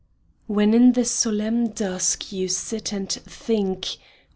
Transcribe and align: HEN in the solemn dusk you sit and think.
HEN 0.49 0.73
in 0.73 0.91
the 0.93 1.05
solemn 1.05 1.67
dusk 1.67 2.31
you 2.31 2.47
sit 2.47 2.91
and 2.91 3.11
think. 3.11 3.97